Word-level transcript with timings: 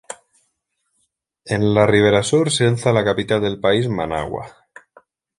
En 1.57 1.67
la 1.75 1.85
ribera 1.85 2.23
sur 2.23 2.51
se 2.51 2.65
alza 2.71 2.91
la 2.99 3.03
capital 3.11 3.39
del 3.41 3.59
país, 3.67 3.87
Managua. 3.87 4.45